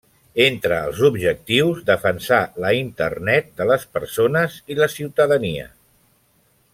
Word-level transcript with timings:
Entre 0.43 0.77
els 0.85 1.01
objectius: 1.09 1.83
defensar 1.89 2.39
la 2.65 2.71
internet 2.79 3.53
de 3.61 3.69
les 3.73 3.87
persones 3.99 4.59
i 4.77 4.81
la 4.81 4.89
ciutadania. 4.97 5.69